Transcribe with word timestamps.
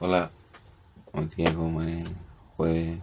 Hola, 0.00 0.30
hoy 1.12 1.26
día 1.36 1.52
como 1.52 1.82
es 1.82 2.08
jueves 2.56 3.00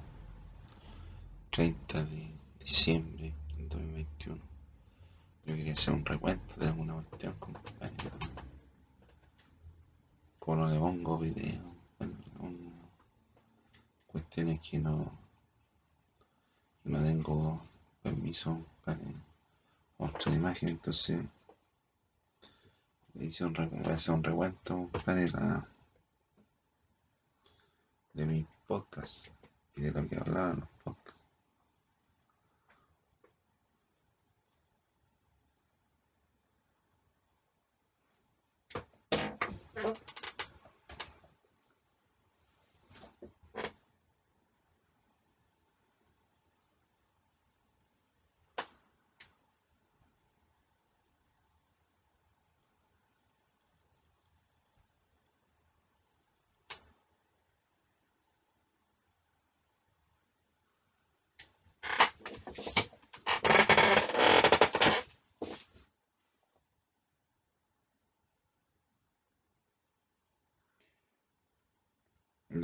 30 1.50 2.04
de 2.06 2.32
diciembre 2.64 3.34
del 3.58 3.68
2021. 3.68 4.42
Yo 5.46 5.56
quería 5.58 5.74
hacer 5.74 5.94
un 5.94 6.06
recuento 6.06 6.56
de 6.56 6.68
alguna 6.68 6.94
cuestión, 6.94 7.34
compañero. 7.34 8.16
Como 10.40 10.56
no 10.56 10.70
le 10.70 10.80
pongo 10.80 11.18
video, 11.18 11.64
bueno, 12.00 12.16
cuestiones 14.08 14.62
que 14.62 14.80
no, 14.80 15.12
no 16.86 17.00
tengo 17.04 17.62
permiso 18.04 18.66
para 18.86 19.00
mostrar 19.98 20.34
imagen, 20.34 20.70
entonces 20.70 21.26
hice 23.16 23.44
un, 23.44 23.54
voy 23.54 23.92
a 23.92 23.96
hacer 23.96 24.14
un 24.14 24.24
recuento 24.24 24.90
de 25.08 25.30
la 25.32 25.68
de 28.16 28.26
mi 28.26 28.48
podcast 28.66 29.28
y 29.76 29.82
de 29.82 29.92
lo 29.92 30.08
que 30.08 30.16
hablaba 30.16 30.52
en 30.52 30.60
los 30.62 30.70
podcasts. 30.84 31.05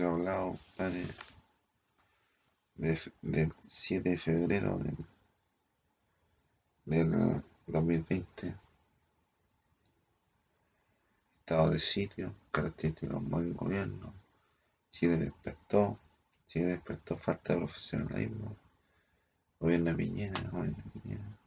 Hablado 0.06 0.58
de, 2.76 2.96
fe- 2.98 3.14
del 3.22 3.54
7 3.62 4.10
de 4.10 4.18
febrero 4.18 4.78
del, 4.80 4.98
del 6.86 7.44
2020, 7.68 8.56
estado 11.40 11.70
de 11.72 11.80
sitio, 11.80 12.34
características 12.52 13.22
de 13.22 13.30
buen 13.30 13.54
gobierno, 13.54 14.14
Chile 14.92 15.18
despertó, 15.18 16.00
Chile 16.48 16.66
despertó 16.66 17.18
falta 17.18 17.54
de 17.54 17.60
profesionalismo, 17.60 18.56
gobierno 19.60 19.92
de 19.92 19.98
Piñera, 19.98 20.42
gobierno 20.52 20.84
de 20.84 21.00
Piñera. 21.00 21.38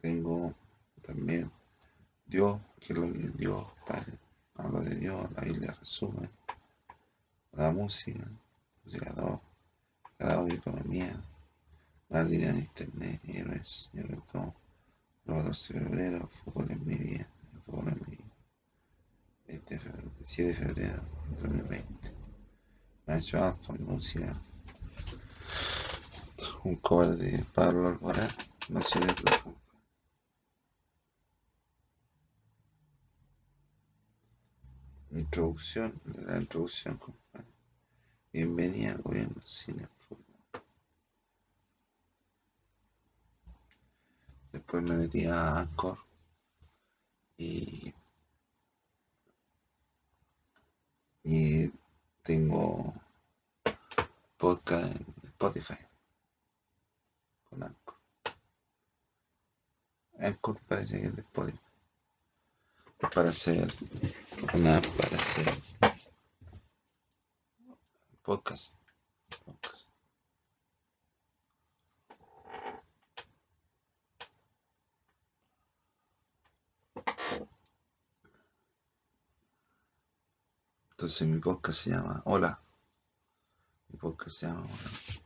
Tengo 0.00 0.54
también 1.02 1.50
Dios, 2.24 2.60
que 2.78 2.92
es 2.92 2.98
lo 2.98 3.12
que 3.12 3.30
Dios, 3.36 3.66
Padre, 3.86 4.18
hablo 4.54 4.80
de 4.80 4.94
Dios, 4.94 5.30
la 5.32 5.42
Biblia 5.42 5.72
resume, 5.72 6.30
la 7.52 7.72
música, 7.72 8.24
música 8.84 9.12
2, 9.12 9.40
grado 10.18 10.44
de 10.44 10.54
economía, 10.54 11.20
la 12.10 12.22
línea 12.22 12.52
de 12.52 12.60
internet, 12.60 13.20
héroes, 13.24 13.90
2, 13.92 14.54
luego 15.24 15.42
12 15.42 15.74
de 15.74 15.80
febrero, 15.80 16.28
fútbol 16.28 16.70
en 16.70 16.86
mi 16.86 16.94
vida, 16.94 17.28
el 17.52 17.60
fútbol 17.62 17.88
en 17.88 18.00
mi 18.06 18.16
vida, 18.16 18.36
este 19.46 19.80
febrero, 19.80 20.10
7 20.22 20.48
de 20.48 20.54
febrero 20.54 21.00
de 21.30 21.42
2020. 21.42 22.12
Nacho 23.06 23.42
Anthony, 23.42 23.78
música, 23.78 24.40
un 26.64 26.76
cover 26.76 27.16
de 27.16 27.42
Pablo 27.54 27.88
Alborán, 27.88 28.28
Noche 28.68 29.00
de 29.00 29.14
Plata. 29.14 29.54
Introducción, 35.28 36.00
la 36.26 36.38
introducción, 36.38 36.96
compadre. 36.96 37.52
Bienvenida 38.32 38.92
al 38.92 39.02
gobierno 39.02 39.42
fútbol. 39.44 40.26
Después 44.50 44.82
me 44.84 44.96
metí 44.96 45.26
a 45.26 45.58
Anchor 45.58 45.98
y, 47.36 47.92
y 51.24 51.70
tengo 52.22 52.94
podcast 54.38 54.96
en 54.96 55.06
Spotify 55.24 55.84
con 57.50 57.64
Anchor. 57.64 57.96
Anchor 60.20 60.58
parece 60.66 60.98
que 60.98 61.06
es 61.08 61.16
de 61.16 61.20
Spotify. 61.20 61.60
Para 63.14 63.28
hacer 63.28 63.68
una 64.58 64.80
para 64.96 65.16
hacer 65.16 65.54
podcast. 68.22 68.74
Entonces 80.90 81.28
mi 81.28 81.38
podcast 81.38 81.82
se 81.84 81.90
llama 81.90 82.20
Hola. 82.24 82.60
Mi 83.88 83.96
podcast 83.96 84.38
se 84.40 84.46
llama. 84.46 84.62
Hola. 84.64 85.17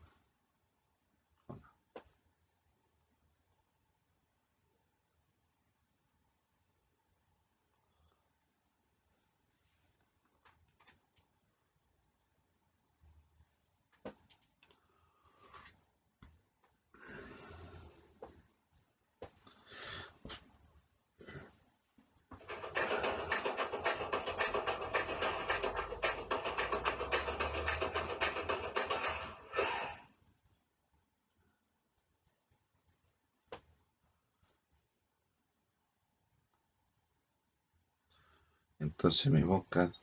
Entonces 38.82 39.31
mi 39.31 39.44
podcast 39.44 39.94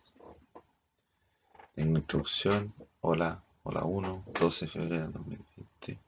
en 1.75 1.97
introducción, 1.97 2.73
hola, 3.01 3.43
hola 3.63 3.83
1, 3.83 4.23
12 4.39 4.65
de 4.65 4.71
febrero 4.71 5.07
de 5.07 5.11
2020. 5.11 5.99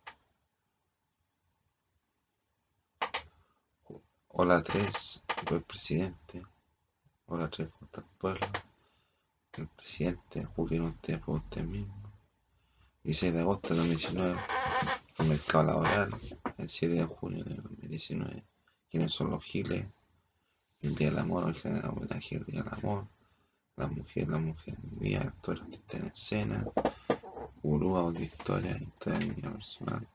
Hola 4.29 4.63
3, 4.63 5.23
el 5.51 5.61
presidente. 5.63 6.43
Hola 7.25 7.49
3, 7.49 7.67
¿cómo 7.71 7.85
está 7.87 7.99
el 7.99 8.07
pueblo? 8.17 8.47
El 9.51 9.67
presidente, 9.67 10.45
juzguen 10.45 10.83
usted 10.83 11.19
por 11.19 11.35
usted 11.35 11.65
mismo. 11.65 11.93
16 13.03 13.33
de 13.33 13.41
agosto 13.41 13.73
de 13.73 13.79
2019, 13.81 14.39
el 15.17 15.27
mercado 15.27 15.63
laboral. 15.65 16.15
El 16.57 16.69
7 16.69 16.95
de 16.95 17.03
junio 17.03 17.43
de 17.43 17.55
2019, 17.55 18.45
¿quiénes 18.89 19.11
son 19.11 19.29
los 19.29 19.43
giles? 19.43 19.85
El 20.81 20.95
Día 20.95 21.09
del 21.09 21.19
Amor, 21.19 21.45
hoy 21.45 21.53
genera 21.53 21.89
homenaje 21.89 22.37
al 22.37 22.45
Día 22.45 22.63
del 22.63 22.73
Amor. 22.73 23.07
La 23.77 23.87
mujer, 23.87 24.27
la 24.29 24.39
mujer, 24.39 24.75
mi 24.99 25.15
actor, 25.15 25.59
artista 25.61 25.97
en 25.97 26.05
escena. 26.07 26.65
Gurú, 27.63 27.95
audio, 27.97 28.21
historia, 28.23 28.75
historia 28.77 29.19
de 29.19 29.25
mi 29.27 29.35
vida 29.35 29.51
personal. 29.51 30.07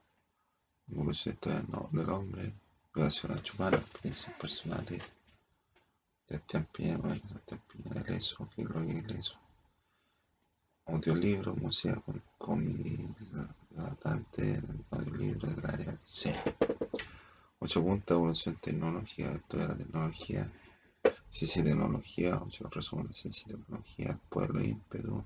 Evolución 0.90 1.34
historia 1.34 1.64
no- 1.68 1.88
del 1.92 2.10
hombre. 2.10 2.52
Violación 2.94 3.32
a 3.32 3.42
Chumara, 3.42 3.78
experiencias 3.78 4.34
personales. 4.36 5.02
Sebastián 6.28 6.66
Piñera, 6.72 7.14
Sebastián 7.14 7.60
Piñera, 7.72 8.00
el 8.00 8.14
eso, 8.14 8.48
qué 8.54 8.62
es 8.62 8.68
lo 8.68 8.84
que 8.86 8.98
es 8.98 9.08
eso. 9.20 9.36
Audiolibro, 10.86 11.54
música 11.56 11.96
con, 12.00 12.22
con 12.38 12.64
mi 12.64 13.14
tratante, 13.74 14.60
audiolibro 14.90 15.48
del 15.48 15.66
área 15.66 16.00
C. 16.04 16.34
8 17.66 17.82
puntos, 17.82 18.16
evolución 18.16 18.56
tecnología, 18.62 19.32
historia 19.32 19.66
de 19.66 19.72
la 19.72 19.76
tecnología. 19.76 20.52
Ciencia 21.28 21.62
y 21.62 21.64
tecnología, 21.64 22.40
8 22.40 22.68
resumen 22.70 23.08
de 23.08 23.12
ciencia 23.12 23.44
y 23.48 23.56
tecnología, 23.56 24.20
pueblo 24.28 24.62
ímpetu, 24.62 25.24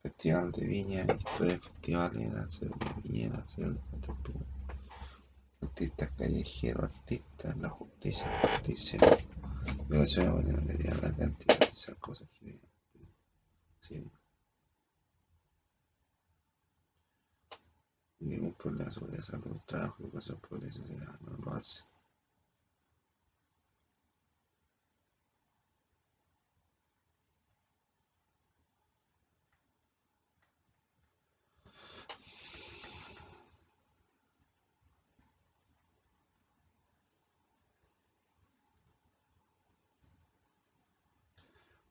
festival 0.00 0.52
de 0.52 0.64
viña, 0.64 1.00
historia 1.02 1.54
de 1.54 1.58
festivales, 1.58 2.32
la 2.32 2.46
de 2.46 2.70
viñera, 3.02 3.44
artistas 5.60 6.10
callejeros, 6.16 6.84
artistas, 6.84 7.56
la 7.56 7.68
justicia, 7.68 8.26
justicia, 8.52 9.00
violación 9.88 10.44
de 10.44 10.94
la 11.02 11.12
cantidad 11.12 11.58
de 11.58 11.94
cosas 11.96 12.28
que 12.38 12.60
sí. 13.80 14.04
Ningún 18.20 18.54
problema 18.54 18.90
sobre 18.92 19.22
salud, 19.22 19.56
trabajo, 19.66 20.02
educación, 20.02 20.38
progreso, 20.40 20.82
no 21.20 21.36
lo 21.44 21.52
hace. 21.52 21.82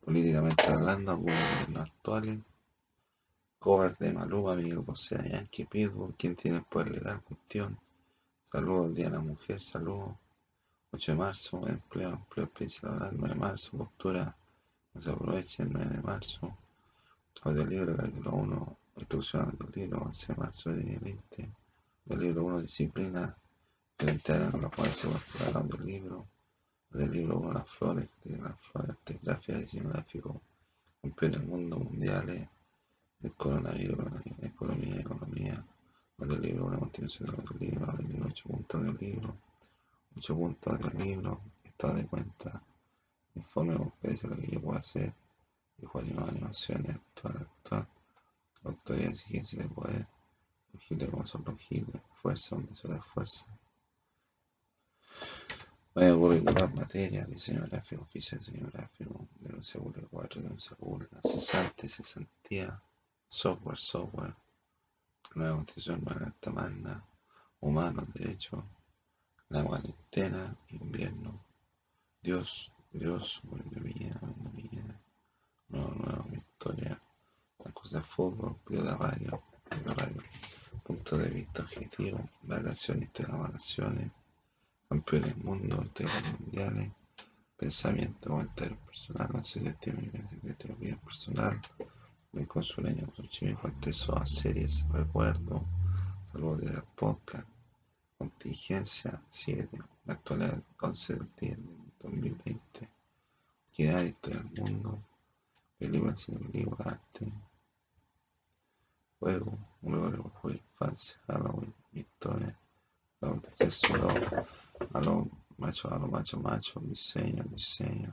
políticamente 0.10 0.64
hablando, 0.72 1.12
algunos 1.12 1.36
gobiernos 1.38 1.84
actuales, 1.84 2.40
cover 3.59 3.94
de 3.97 4.13
Maluma, 4.13 4.53
amigo 4.53 4.85
José 4.85 5.17
Yankee 5.29 5.65
Pitbull, 5.65 6.15
quien 6.15 6.33
tiene 6.38 6.61
poder 6.61 6.91
legal, 6.91 7.21
cuestión, 7.21 7.77
saludos 8.50 8.95
Día 8.95 9.09
de 9.09 9.17
la 9.17 9.21
Mujer, 9.21 9.59
saludos, 9.59 10.15
8 10.94 11.11
de 11.11 11.17
marzo, 11.17 11.67
empleo, 11.67 12.11
empleo 12.11 12.45
especial 12.45 13.11
9 13.11 13.33
de 13.33 13.39
marzo, 13.39 13.77
postura, 13.77 14.33
no 14.94 15.01
se 15.01 15.09
aproveche, 15.11 15.65
9 15.65 15.89
de 15.89 16.01
marzo, 16.01 16.57
audiolibro, 17.41 17.97
capítulo 17.97 18.31
1, 18.31 18.77
introducción 18.95 19.41
al 19.41 19.57
audiolibro, 19.59 20.03
11 20.03 20.27
de 20.33 20.39
marzo 20.39 20.69
de 20.69 20.75
2020, 20.77 21.51
audiolibro 22.09 22.45
1, 22.45 22.61
disciplina, 22.61 23.38
frente 23.97 24.31
a 24.31 24.39
la 24.57 24.69
cual 24.69 24.94
se 24.94 25.09
va 25.09 25.15
a 25.15 25.50
el 25.50 25.57
audiolibro, 25.57 26.25
del 26.91 27.11
libro 27.11 27.39
1 27.39 27.51
Las 27.51 27.69
flores, 27.69 28.09
de 28.23 28.38
las 28.38 28.57
flores, 28.61 28.91
arte 28.91 29.19
gráfica, 29.21 29.57
diseño 29.57 29.89
gráfico, 29.89 30.41
en 31.03 31.33
el 31.33 31.44
mundo 31.45 31.77
mundial, 31.77 32.50
el 33.21 33.33
coronavirus, 33.33 33.98
economía, 34.42 35.00
economía, 35.01 35.66
del 36.18 36.42
libro, 36.42 36.66
una 36.66 36.80
continuación 36.80 37.30
del 37.36 37.60
libro, 37.60 37.92
del 37.94 38.07
libro, 38.10 38.27
8 38.27 38.50
puntos 38.50 38.83
del 38.83 38.98
libro, 38.98 39.38
8 40.18 40.36
puntos 40.36 40.80
del 40.80 40.98
libro, 40.98 41.42
estado 41.63 41.94
de 41.95 42.07
cuenta, 42.07 42.62
informe 43.36 43.77
con 43.77 43.94
dice 44.04 44.27
lo 44.27 44.36
que 44.36 44.48
yo 44.48 44.62
puedo 44.62 44.77
hacer, 44.77 45.13
animado, 45.94 46.30
animaciones, 46.30 46.95
actuar, 46.95 47.38
actuar, 47.38 47.88
autoridad, 48.63 49.12
exigencia 49.12 49.63
de 49.63 49.69
poder, 49.69 50.07
los 50.74 50.83
giles 50.83 51.10
como 51.10 51.25
son 51.25 51.44
los 51.45 51.60
giles, 51.60 52.01
fuerza, 52.21 52.56
donde 52.56 52.75
se 52.75 52.88
da 52.88 53.01
fuerza. 53.01 53.45
Medio 55.95 56.19
curricular, 56.19 56.74
materia, 56.74 57.25
diseño 57.25 57.66
gráfico, 57.68 58.01
oficio 58.01 58.38
de 58.38 58.45
diseño 58.45 58.69
gráfico, 58.71 59.27
denuncia 59.39 59.80
pública 59.80 60.07
4, 60.12 60.42
denuncia 60.42 60.75
pública, 60.75 61.19
cesante, 61.24 61.88
cesantía, 61.88 62.81
software, 63.30 63.78
software, 63.78 64.36
nueva 65.36 65.58
constitución, 65.58 66.04
nueva 66.04 66.20
carta 66.20 66.52
magna, 66.52 67.06
humanos, 67.60 68.12
derechos, 68.16 68.64
la 69.50 69.64
cuarentena, 69.64 70.58
invierno, 70.70 71.40
Dios, 72.24 72.72
Dios, 72.92 73.40
buena 73.44 73.80
mía, 73.81 74.18
buena 74.20 74.50
mía, 74.52 75.00
nueva, 75.70 76.26
mi 76.28 76.38
historia, 76.38 77.00
la 77.64 77.72
cosa 77.72 78.00
de 78.00 78.04
fútbol, 78.04 78.58
de 78.68 78.96
radio, 78.96 79.44
de 79.70 79.94
radio, 79.94 80.24
punto 80.84 81.16
de 81.16 81.30
vista 81.30 81.62
objetivo, 81.62 82.28
vacaciones, 82.42 83.10
historia 83.10 83.36
de 83.36 83.42
vacaciones, 83.42 84.12
campeones 84.90 85.36
del 85.36 85.44
mundo, 85.44 85.86
temas 85.94 86.40
mundiales, 86.40 86.92
pensamiento, 87.56 88.30
comentario 88.31 88.78
personal, 88.88 89.30
no 89.31 89.44
sé 89.44 89.60
de 89.60 89.74
teoría 90.56 90.98
personal, 90.98 91.62
mi 92.31 92.46
consuleño, 92.46 93.08
chimico, 93.28 93.68
acceso 93.68 94.16
a 94.16 94.26
series, 94.26 94.88
recuerdo, 94.90 95.66
saludos 96.31 96.60
de 96.62 96.74
la 96.74 96.81
podcast, 96.81 97.48
contingencia 98.18 99.22
7, 99.30 99.70
la 100.06 100.14
actualidad 100.14 100.64
11 100.80 101.14
del 101.16 101.30
10 101.40 101.58
del 101.58 101.94
2020, 102.00 102.90
que 103.74 103.84
historia 103.84 104.42
del 104.42 104.52
mundo, 104.62 105.04
película, 105.80 106.16
cine, 106.16 106.40
libro, 106.54 106.78
arte, 106.86 107.34
juego, 109.20 109.58
un 109.81 109.94
lugar 109.96 110.12
de 110.12 110.54
infancia, 110.54 111.20
Halloween, 111.28 111.74
historia, 111.94 112.60
la 113.22 113.42
a 114.94 115.02
lo 115.02 115.30
macho, 115.58 115.92
a 115.92 115.98
lo 115.98 116.08
macho, 116.08 116.40
macho, 116.40 116.80
diseño, 116.81 117.44
diseño, 117.46 118.12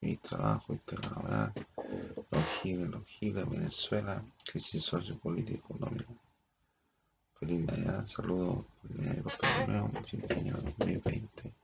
mi 0.00 0.16
trabajo, 0.18 0.74
historia 0.74 1.10
laboral, 1.10 1.52
los 2.30 2.44
giles, 2.60 2.88
los 2.88 3.04
giles, 3.06 3.48
Venezuela, 3.48 4.24
crisis 4.44 4.84
sociopolítica 4.84 5.58
económica. 5.58 6.12
Feliz 7.38 7.60
Navidad, 7.64 8.06
saludos, 8.06 8.66
feliz 8.82 8.98
Navidad, 8.98 9.66
nuevo, 9.66 10.02
fin 10.04 10.20
de 10.20 10.34
año 10.34 10.54
2020, 10.56 11.54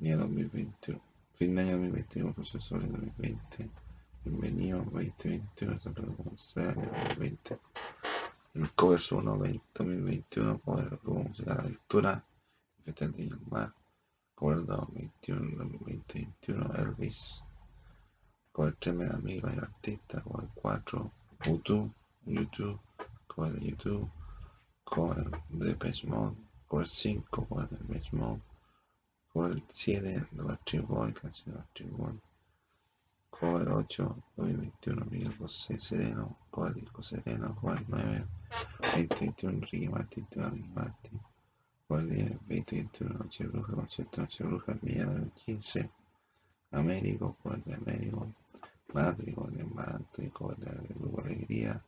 año 0.00 0.18
2021, 0.18 1.00
fin 1.32 1.54
de 1.54 1.62
año 1.62 1.72
2021, 1.72 2.34
proceso 2.34 2.78
de 2.78 2.88
2020, 2.88 3.70
bienvenido 4.24 4.78
2021, 4.78 5.80
saludos 5.80 6.16
como 6.16 6.36
sea, 6.36 6.74
2020. 6.74 7.58
El 8.54 8.70
cover 8.72 9.00
1 9.10 9.36
2021, 9.74 10.58
poder 10.58 10.88
grupo 11.02 11.22
musical 11.22 11.56
la 11.58 11.64
lectura, 11.64 12.24
Festival 12.84 13.12
de 13.12 13.50
Mar, 13.50 13.74
Acuerdo 14.34 14.88
21 14.92 15.56
2021 15.56 16.74
Elvis 16.74 17.44
Cover 18.52 18.76
3 18.78 18.94
Mega 18.94 19.14
Amigo 19.16 19.48
el 19.48 19.60
artista 19.60 20.20
Cover 20.20 20.48
4 20.54 21.10
YouTube 21.44 21.90
YouTube 22.26 22.78
Cover 23.26 23.52
de 23.52 23.66
YouTube 23.68 24.10
Cover 24.84 25.30
de 25.48 25.74
Page 25.74 26.06
Mode 26.06 26.36
Cover 26.68 26.86
5 26.86 27.46
Cover 27.48 27.68
de 27.68 27.76
Page 27.78 28.10
Mode 28.12 28.42
Cover 29.32 29.62
7 29.68 30.26
de 30.30 30.42
Backstreet 30.42 30.86
Boy 30.86 31.12
Canción 31.14 31.54
de 31.54 31.58
Backstreet 31.60 31.92
Boy 31.92 32.20
Cover 33.30 33.68
8 33.68 34.16
2021 34.36 35.06
Miguel 35.10 35.36
José 35.38 35.80
Sereno 35.80 36.36
Cover 36.50 36.74
Disco 36.74 37.02
Sereno 37.02 37.56
Cover 37.60 37.82
9 37.88 38.26
2021 38.80 39.60
Ricky 39.60 39.88
Martin 39.88 40.26
Ricky 40.30 40.68
Martin 40.74 41.20
Guardia 41.92 42.24
2021 42.48 43.18
Noche 43.18 43.44
Bruja, 43.48 43.74
concierto 43.74 44.22
Noche 44.22 44.44
Bruja, 44.44 44.78
Mía 44.80 45.04
2015, 45.04 45.90
Américo, 46.70 47.36
Guardia 47.42 47.76
Américo, 47.76 48.32
Madrid, 48.94 49.34
Guardia 49.34 49.64
Madrid, 49.64 50.30
Guardia 50.38 50.72
del 50.72 50.98
Grupo 50.98 51.20
Alegría, 51.22 51.82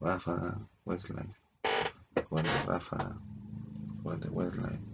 Rafa, 0.00 0.60
Westlife, 0.84 1.34
Guardia 2.28 2.62
Rafa, 2.66 3.20
Guardia 4.02 4.30
Westlife. 4.30 4.90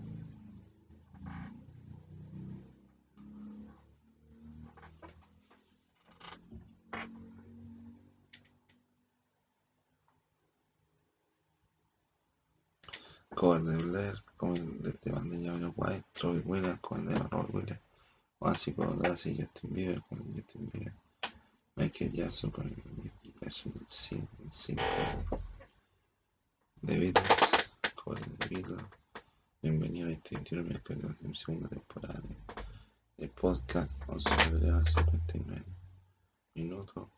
Cover 13.35 13.63
de 13.65 13.77
Blair, 13.83 14.25
con 14.39 14.83
de 14.83 14.93
temas 14.95 15.25
de 15.29 15.47
Jamie 15.47 15.73
White, 15.77 16.07
Robbie 16.23 16.41
Williams, 16.47 16.81
con 16.81 17.01
el 17.01 17.15
de 17.15 17.19
Robbie 17.29 17.53
Williams, 17.53 17.81
básico 18.41 18.87
de 18.87 19.09
así 19.09 19.37
Justin 19.39 19.75
Bieber, 19.75 20.03
con 20.09 20.19
el 20.21 20.33
Justin 20.33 20.71
Bieber, 20.73 20.95
Michael 21.79 22.11
Jackson, 22.11 22.51
con 22.51 22.67
el 22.67 23.13
Jackson, 23.39 23.75
el 23.79 23.87
5, 23.87 24.29
el 24.45 24.51
5 24.51 24.83
de 26.81 26.99
Beatles, 26.99 27.71
con 28.03 28.17
el 28.17 28.39
de 28.39 28.47
Beatles. 28.49 28.87
Bienvenido 29.61 30.09
a 30.09 30.13
este 30.13 30.37
21 30.37 30.65
miércoles 30.65 31.21
de 31.21 31.29
mi 31.29 31.35
segunda 31.37 31.69
temporada 31.69 32.23
de, 33.19 33.29
podcast, 33.29 33.91
11 34.07 34.31
de 34.31 34.37
febrero, 34.39 34.87
59 34.87 35.65
minutos. 36.55 37.09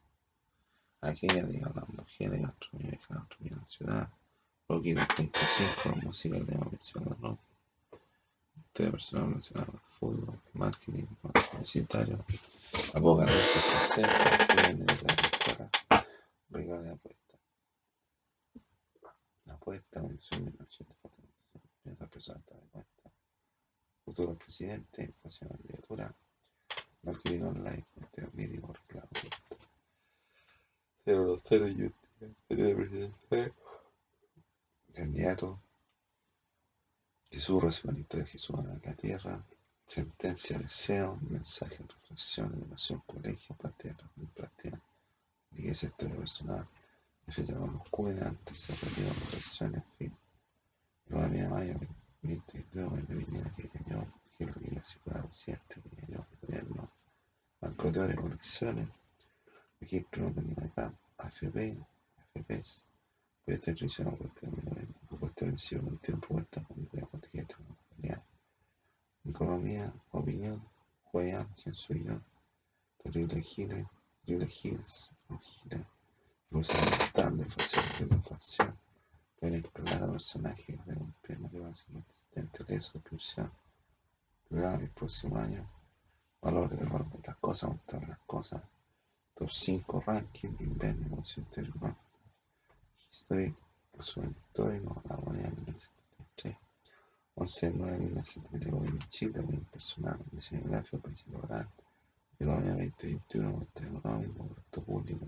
Aquella 1.03 1.45
de 1.45 1.61
las 1.61 1.88
mujeres, 1.91 2.43
gastronomía, 2.43 2.99
gastronomía 3.07 3.53
en 3.53 3.59
la 3.61 3.69
ciudad 3.69 4.11
Rocky 4.69 4.93
2.5, 4.93 6.03
música 6.03 6.37
de 6.37 6.45
tema 6.45 6.67
mencionado 6.69 7.17
Rocky. 7.21 7.58
Historia 8.78 8.92
personal 8.92 9.28
mencionado 9.30 9.73
fútbol, 9.99 10.40
marketing, 10.52 11.06
publicitario, 11.50 12.25
apocalipsis, 12.94 13.64
concepto, 13.73 14.54
viene 14.54 14.85
de 14.85 15.02
la 15.58 15.70
regla 16.50 16.80
de 16.82 16.90
apuesta. 16.92 17.38
La 19.47 19.54
apuesta, 19.54 20.00
mención 20.00 20.44
1984, 20.44 21.61
piensa 21.82 22.06
personal 22.06 22.44
de 22.47 22.68
cuenta. 22.70 23.11
Futuro 24.04 24.38
presidente, 24.38 25.12
próxima 25.23 25.50
candidatura. 25.50 26.14
porque 27.02 27.30
di 27.30 27.42
un 27.42 27.64
like, 27.64 27.88
este 27.97 28.26
vídeo 28.32 28.73
reclamo. 28.73 29.08
Cero 31.04 31.25
los 31.25 31.42
cero 31.42 31.66
YouTube, 31.66 32.37
presidente, 32.47 33.52
candidato, 37.49 37.61
Jesús 37.61 37.62
resuelto 37.62 38.17
de 38.19 38.26
Jesús 38.26 38.59
en 38.59 38.81
la 38.85 38.95
tierra, 38.95 39.45
sentencia, 39.87 40.59
deseo, 40.59 41.19
mensaje, 41.31 41.78
reflexión, 41.78 42.55
educación, 42.55 43.02
colegio, 43.07 43.57
plantea, 43.57 43.97
plantea, 44.35 44.81
iglesia, 45.52 45.88
historia 45.88 46.17
personal, 46.17 46.69
defensa 47.26 47.57
con 47.57 47.73
los 47.73 47.88
cuidantes, 47.88 48.61
se 48.61 48.73
perdió, 48.75 49.09
reflexión, 49.09 49.75
en 49.76 49.85
fin. 49.97 50.17
Economía 51.07 51.45
de 51.45 51.49
mayo, 51.49 51.81
22, 52.23 52.99
el 52.99 53.07
de 53.07 53.14
Villena 53.14 53.55
que 53.57 53.69
cayó, 53.71 54.07
que 54.37 54.45
lo 54.45 54.52
que 54.52 54.83
si 54.85 54.99
fuera 54.99 55.23
presidente, 55.23 55.81
que 55.83 55.97
cayó, 55.97 56.26
gobierno, 56.43 56.90
Banco 57.61 57.90
de 57.90 58.00
Oro 58.00 58.12
y 58.12 58.17
Colecciones, 58.17 58.88
Egipto 59.81 60.21
no 60.21 60.35
tenía 60.35 60.64
acá, 60.64 60.93
AFP, 61.17 61.78
AFPs, 62.35 62.85
proyecto 63.45 63.71
de 63.71 63.76
televisión, 63.76 64.19
de 65.21 65.91
última 65.91 66.21
propuesta 66.21 66.63
con 66.65 66.89
la 66.93 66.93
de 66.93 67.01
la 67.01 67.47
compañía, 67.47 68.25
economía, 69.25 69.95
opinión, 70.13 70.65
soy 71.73 72.05
yo, 72.05 72.21
terrible 73.03 73.43
giles, 73.43 73.87
terrible 74.25 74.47
evolución 76.51 76.91
mental, 76.99 77.39
deflación, 77.39 77.85
de 77.99 78.17
deflación, 78.17 78.79
pueden 79.41 79.57
instalar 79.57 80.13
personajes 80.13 80.87
de 80.87 80.95
un 80.95 81.13
tema 81.23 81.75
siguiente, 81.75 82.15
dentro 82.35 82.65
de 82.65 82.77
eso, 82.77 82.93
descripción, 82.95 83.53
cuidado 84.49 84.81
el 84.81 84.91
próximo 84.91 85.37
año, 85.37 85.69
valor 86.41 86.69
de 86.71 86.85
valor 86.85 87.11
de 87.11 87.27
las 87.27 87.37
cosas, 87.37 87.65
aumentar 87.65 88.09
las 88.09 88.21
cosas, 88.21 88.63
top 89.35 89.51
5 89.51 90.01
ranking, 90.07 90.55
invent, 90.61 91.05
emoción 91.05 91.45
interior, 91.47 91.97
history, 93.11 93.55
de 93.99 94.81
1973, 94.81 96.57
11 97.35 97.73
9 97.75 97.99
1973, 97.99 98.73
en 98.73 99.09
Chile, 99.09 99.43
muy 99.43 99.57
personal, 99.73 100.19
diseño 100.31 100.71
gráfico, 100.71 100.99
principio 100.99 101.38
oral, 101.40 101.69
economía 102.38 102.75
2021, 102.75 103.50
muestra 103.50 103.87
económico, 103.88 104.49
gasto 104.55 104.83
público, 104.85 105.26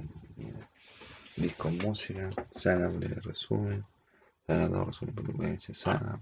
disco 1.37 1.71
música, 1.83 2.31
saga 2.51 2.89
breve 2.89 3.21
resumen, 3.23 3.85
saga 4.47 4.69
dos 4.69 4.87
resumen 4.87 5.15
por 5.17 5.33
violencia, 5.33 5.75
saga, 5.75 6.21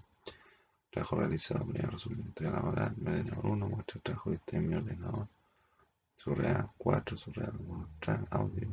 trabajo 0.90 1.16
realizado, 1.16 1.66
primer 1.66 1.90
resumen 1.90 2.32
de 2.34 2.50
laboral, 2.50 2.94
ordenador 2.98 3.46
1, 3.46 3.68
muestra 3.68 4.00
trabajo 4.00 4.30
que 4.30 4.36
está 4.36 4.56
en 4.56 4.68
mi 4.70 4.74
ordenador, 4.74 5.28
surreal 6.16 6.70
4, 6.78 7.14
surreal 7.14 7.56
1, 7.60 7.88
track 8.00 8.26
audio, 8.30 8.68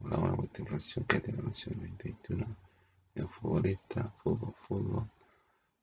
una 0.00 0.16
buena 0.18 0.36
multiplicación 0.36 1.06
que 1.06 1.32
la 1.32 1.42
nación 1.42 1.76
2021, 1.80 2.65
el 3.16 3.28
futbolista, 3.28 4.12
fútbol, 4.22 4.54
fútbol, 4.68 5.10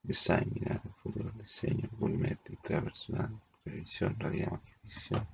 design, 0.03 0.51
mirada, 0.53 0.83
fútbol, 1.01 1.33
diseño, 1.37 1.89
gourmet, 1.99 2.39
historia 2.47 2.83
personal, 2.83 3.41
revisión, 3.65 4.15
realidad, 4.19 4.51
magnificación, 4.51 5.27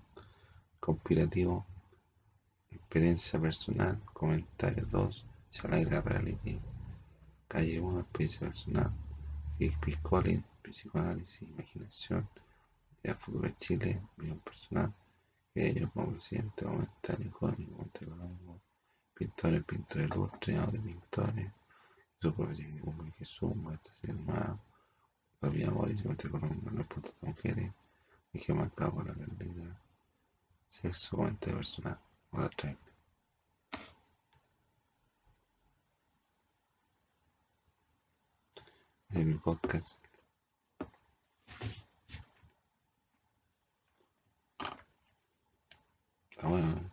compilativo, 0.80 1.66
experiencia 2.72 3.40
personal, 3.40 4.02
comentario 4.14 4.86
2, 4.86 5.26
Chalaira 5.52 6.02
Reality, 6.02 6.60
calle 7.48 7.82
1, 7.82 8.00
experiencia 8.00 8.48
personal, 8.48 8.92
Piscoli, 9.82 10.42
psicoanálisis, 10.64 11.42
imaginación, 11.42 12.30
idea 13.04 13.16
futuro 13.16 13.50
de 13.50 13.58
Chile, 13.58 14.02
visión 14.16 14.40
personal, 14.40 14.94
que 15.54 15.74
yo 15.74 15.92
como 15.92 16.12
presidente, 16.12 16.64
comentario 16.64 17.28
económico, 17.28 17.76
comentario 17.76 18.14
económico, 18.14 18.62
pintores, 19.14 19.64
pintores 19.66 20.10
ilustres, 20.10 20.72
de 20.72 20.80
pintores, 20.80 21.52
su 22.22 22.34
profesión 22.34 22.80
como 22.80 23.12
Jesús, 23.14 23.56
muestra 23.56 23.94
ser 23.96 24.12
armado, 24.12 24.60
la 25.42 25.50
vida 25.50 25.72
morísima, 25.72 26.14
económico, 26.14 26.70
no 26.72 26.82
importa 26.82 27.12
las 27.22 27.24
mujeres, 27.36 27.72
y 28.34 28.40
que 28.40 28.54
la 28.54 28.70
calidad, 29.38 29.78
sexo, 30.70 31.18
personal, 31.40 32.00
o 32.32 32.42
de 39.10 39.26
mi 39.26 39.36
podcast. 39.36 40.00
Ah, 46.42 46.48
bueno, 46.48 46.89